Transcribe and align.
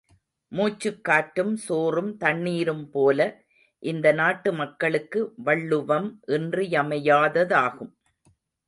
மூச்சுக் 0.47 1.03
காற்றும், 1.03 1.55
சோறும், 1.55 2.17
தண்ணீரும்போல 2.19 3.33
இந்த 3.79 4.11
நாட்டு 4.11 4.53
மக்களுக்கு 4.53 5.33
வள்ளுவம் 5.35 6.19
இன்றியமையாததாகும். 6.27 7.91